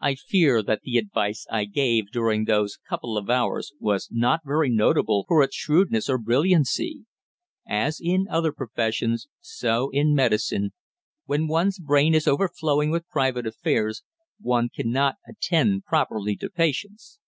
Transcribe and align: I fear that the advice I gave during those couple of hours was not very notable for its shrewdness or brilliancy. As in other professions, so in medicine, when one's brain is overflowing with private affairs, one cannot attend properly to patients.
I 0.00 0.14
fear 0.14 0.62
that 0.62 0.82
the 0.84 0.96
advice 0.96 1.44
I 1.50 1.64
gave 1.64 2.12
during 2.12 2.44
those 2.44 2.78
couple 2.88 3.18
of 3.18 3.28
hours 3.28 3.72
was 3.80 4.08
not 4.12 4.42
very 4.46 4.70
notable 4.70 5.24
for 5.26 5.42
its 5.42 5.56
shrewdness 5.56 6.08
or 6.08 6.18
brilliancy. 6.18 7.04
As 7.66 7.98
in 8.00 8.28
other 8.30 8.52
professions, 8.52 9.26
so 9.40 9.90
in 9.90 10.14
medicine, 10.14 10.72
when 11.24 11.48
one's 11.48 11.80
brain 11.80 12.14
is 12.14 12.28
overflowing 12.28 12.92
with 12.92 13.08
private 13.08 13.44
affairs, 13.44 14.04
one 14.40 14.68
cannot 14.72 15.16
attend 15.28 15.84
properly 15.84 16.36
to 16.36 16.48
patients. 16.48 17.18